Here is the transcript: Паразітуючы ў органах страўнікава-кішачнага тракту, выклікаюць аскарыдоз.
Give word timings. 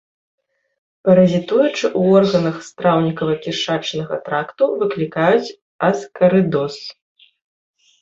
Паразітуючы 1.09 1.73
ў 1.73 2.01
органах 2.21 2.57
страўнікава-кішачнага 2.69 4.15
тракту, 4.31 4.73
выклікаюць 4.83 5.55
аскарыдоз. 5.93 6.73